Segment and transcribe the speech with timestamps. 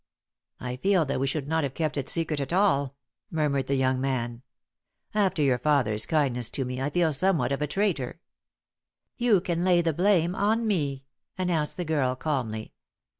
[0.59, 2.95] "I feel that we should not have kept it secret at all,"
[3.29, 4.41] murmured the young man.
[5.13, 8.19] "After your father's kindness to me I feel somewhat of a traitor."
[9.17, 11.03] "You can lay the blame on me,"
[11.37, 12.73] announced the girl, calmly.